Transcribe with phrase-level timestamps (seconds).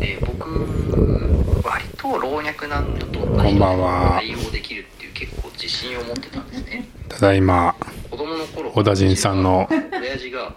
[0.00, 0.48] で僕
[1.62, 4.18] 割と老若男女とこんばんは。
[4.18, 6.88] 対応できるっていう結構自信を持ってたんですね。
[7.08, 7.76] ただいま
[8.10, 10.54] 子供の頃小田陣さんの親父が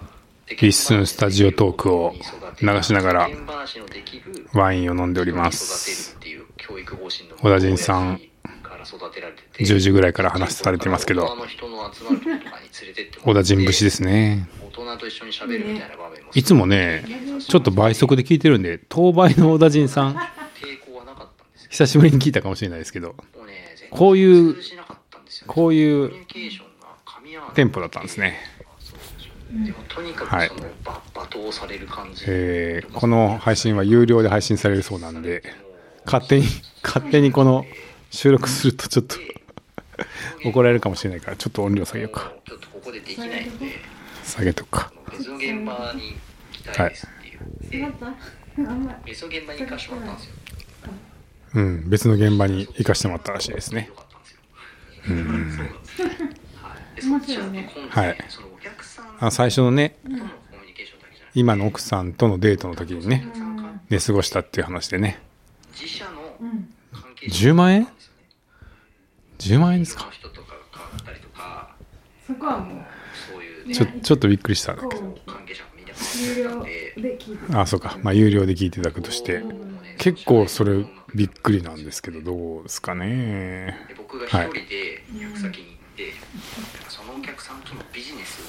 [0.48, 2.14] リッスンスタジオトークを
[2.62, 3.30] 流しながら
[4.54, 6.18] ワインを飲んでおりま育す
[7.42, 8.22] 小田陣さん
[8.62, 14.48] から育てられてて10時ぐらいから話されてますけど大人の人の集まるところとかに連れてっても小田陣節ですね。
[16.34, 17.06] いつもね
[17.48, 20.16] ちょっと倍速で聞いてるんで当倍の小田陣さん。
[21.70, 23.16] 久しぶりに聞いたかもしれないですけど。
[23.90, 24.56] こういう
[25.48, 26.12] こういう
[27.54, 28.38] テンポだったんですね。
[29.52, 30.50] でもとにかはい。
[30.50, 35.44] くその、ば罵倒される感じ、えーこの配信は有料で配信されるそうなんで
[36.06, 36.48] 勝手に
[36.82, 37.66] 勝手にこの
[38.10, 39.16] 収録するとちょっと
[40.46, 42.34] 怒られるかもしれないからちょっと音量下げようか。
[42.48, 43.80] ちょっとここでできないので。
[44.24, 44.92] 下げとくか。
[45.12, 46.18] 別の現場に行
[46.52, 47.08] きたいです。
[47.08, 47.23] ってい
[47.78, 48.08] う、でまた？
[48.72, 50.34] あんま別の現場に行かしてもらったんですよ。
[51.56, 53.88] うん別の現場に行かしてもらったらしいですね。
[53.88, 54.18] よかった
[57.08, 58.18] んはい
[59.20, 63.28] あ最初のねとのコミュニケーションだけじゃなくて今の奥さんとのデートの時にね
[63.90, 65.20] 寝過ごしたっていう話でね。
[65.74, 66.74] 自社のうん。
[66.92, 67.84] 関係者10万円？
[67.84, 68.06] なんです
[69.52, 70.02] よね10万円ですか？
[70.02, 71.76] その人とかが変わったりとか。
[72.26, 72.86] そこはもう。
[73.32, 73.76] そういうね。
[73.76, 74.74] ちょちょっとびっくりした。
[74.74, 75.18] んだけど
[76.14, 77.98] こ関係者がみんなう有料変わってたんでで聞いてあそうか。
[78.04, 79.44] まあ有料で聞いていただくとして。
[79.98, 83.78] 結構それびっくりなんですけどどうですかね。
[83.88, 86.14] で僕が一人で客先に行って、
[86.90, 88.46] そのお客さんとのビジネスを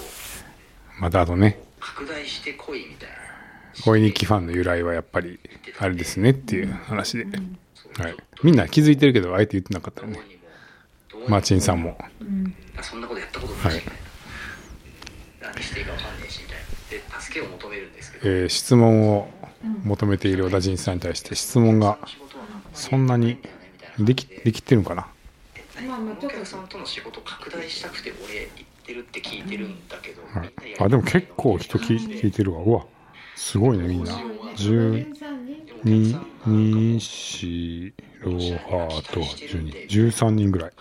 [1.00, 1.60] またあとね。
[1.80, 3.14] 拡大してこいみたいな。
[3.84, 5.38] 恋日記ファンの由来はやっぱり
[5.78, 10.20] あれですねっていう話で、はい、みんな気づいてるけどあえて言ってなかったよね。
[11.28, 11.98] マーチンさんも。
[12.20, 12.54] うん。
[12.76, 13.72] あそんなことやったことない。
[13.72, 13.92] しみたい
[15.42, 19.28] な、何していいかわかんないしみたいなで助けを求めるんですけど、えー質問を
[19.84, 21.98] 求めている小田陣さんに対して質問が
[22.74, 23.38] そんなに
[23.98, 25.06] できできてるのかな？
[26.12, 30.52] お客さんとの仕事拡大したくて俺行ってるって聞いてるんだけど、はい。
[30.78, 32.62] あでも結構人聞い聞いてるわ。
[32.62, 32.84] うわ
[33.36, 34.12] すごいねみんな。
[34.56, 35.06] 12
[35.84, 37.92] 人2 4
[38.24, 40.72] ローハート12 13人ぐらい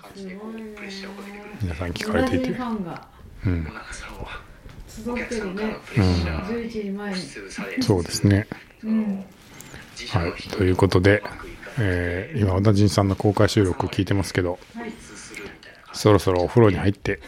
[1.61, 2.49] 皆さん聞かれていて
[3.45, 3.67] うん
[5.03, 5.27] 集おってるね。
[5.33, 5.55] 客さん。
[5.55, 8.47] からのプレッシャー11時前にそうですね。
[8.83, 9.25] うん。
[10.09, 10.33] はい。
[10.49, 11.23] ということで
[11.79, 14.93] えー今小田陣さんの公開収録聞いてますけどはい。
[15.93, 17.19] そろそろお風呂に入って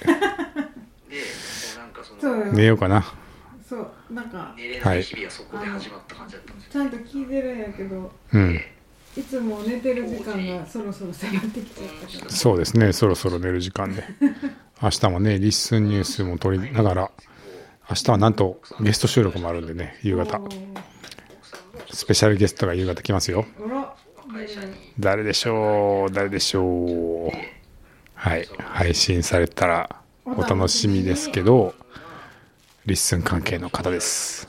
[2.53, 3.03] 寝ようかな。
[3.67, 4.13] そう。
[4.13, 8.61] なんか寝れない日々はそこで始まった感じだったんですよちゃんと聞いてるんやけどうん。
[9.17, 12.29] いつも寝てる時間がそろそろ迫ってきちゃったから。
[12.31, 12.93] そうですね。
[12.93, 14.03] そろそろ寝る時間で。
[14.81, 17.11] 明日もねリッスンニュースも撮りながら
[17.89, 20.41] 明日はなんとゲスト収録もあるんでね夕方。
[21.91, 23.45] スペシャルゲストが夕方来ますよ。
[24.99, 26.11] 誰でしょう？
[26.11, 27.31] 誰でしょう？
[28.15, 28.47] はい。
[28.59, 31.73] 配信されたらお楽しみですけど
[32.85, 34.47] LISTEN関係の方です。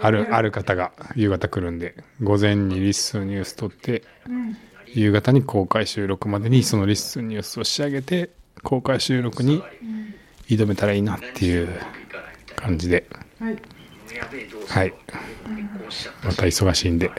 [0.00, 4.02] あるある方が夕方来るんで午前に LISTENニュース録って
[4.86, 8.30] 夕方に公開収録までにその LISTENニュースを仕上げて
[8.64, 9.62] 公開収録に
[10.48, 11.68] 臨めたらいいなっていう
[12.62, 13.06] 感じで。
[13.40, 13.58] はい。
[14.68, 14.94] はい。
[16.24, 17.10] また忙しいんで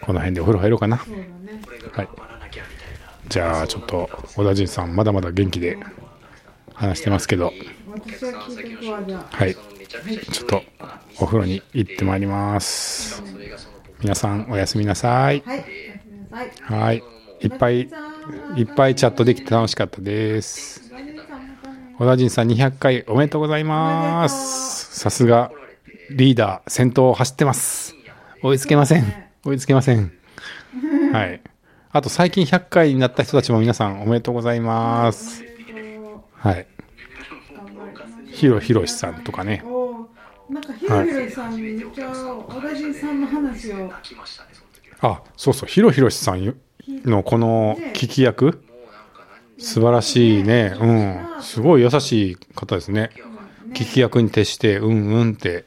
[0.00, 0.98] この辺でお風呂入ろうかな。
[0.98, 1.60] そうだね。
[1.64, 2.88] これが頑張らなきゃみたい。
[2.88, 5.78] なじゃあちょっと小田陣さんまだまだ元気で
[6.74, 7.52] 話してますけど。
[7.92, 9.54] 私は聞い。
[10.32, 10.62] ちょっと
[11.20, 13.22] お風呂に行ってまいります。
[14.00, 15.42] 皆さんおやすみなさい。
[15.44, 15.58] はい。
[15.58, 16.76] おやすみなさい。
[16.78, 17.02] はい。
[17.42, 17.80] いっぱい
[18.56, 20.89] いっぱいチャットできて楽しかったです
[22.00, 24.98] 小田陣さん200回おめでとうございます。
[24.98, 25.52] さすが
[26.08, 27.94] リーダー先頭を走ってます。
[28.42, 29.04] 追いつけません。
[29.44, 30.10] 追いつけません。
[31.12, 31.42] はい。
[31.92, 35.44] あと最近100回になった人たちも皆さんおめでとうございます。
[36.32, 36.66] はい。
[38.28, 39.62] ひろひろしさんとかね。
[40.48, 43.92] なんかひろひろさんめっちゃ小田陣さんの話を。
[45.02, 45.68] あそうそう。
[45.68, 46.56] ひろひろしさん
[47.04, 48.64] のこの聞き役？
[49.60, 50.74] 素晴らしいね。
[50.80, 50.86] う
[51.38, 51.42] ん。
[51.42, 53.10] すごい優しい方ですね。
[53.74, 55.64] 聞き役に徹してうんうんって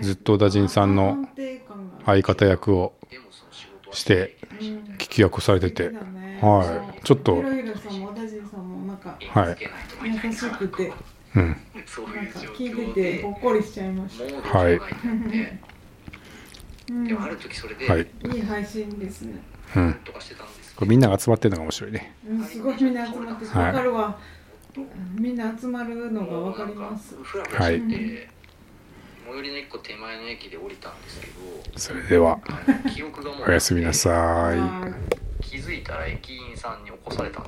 [0.00, 1.28] ずっと小田陣さんの
[2.06, 2.94] 相方役を
[3.92, 4.66] してうん。
[4.96, 5.90] 聞き役されてて。
[6.40, 7.04] はい。
[7.04, 7.46] ちょっとはい。
[10.24, 10.92] 優しくて
[11.34, 11.56] うん。
[12.56, 14.32] 聞いててほっこりしちゃいました。
[14.32, 14.74] もうできない。
[14.76, 15.58] ん
[16.86, 17.04] でうん。
[17.04, 18.06] でもある時それではい。
[18.34, 19.40] いい配信ですね。
[19.76, 19.94] うん。
[20.04, 22.14] とかしてたんですこれみんなが集まってるのが面白いね。
[22.28, 23.66] うんすごいみんな集まってはい。
[23.66, 24.18] わかるわ。
[25.14, 27.14] みんな集まるのがわかります。
[27.22, 28.28] フラフラしてて
[29.26, 31.32] 最寄りの一個手前の駅で降りたんですけど
[31.78, 32.38] それでは
[32.94, 34.58] 記憶がもうおやすみなさい。
[34.58, 34.88] は
[35.40, 35.42] い。
[35.42, 37.42] 気づいたら駅員さんに起こされたんですよ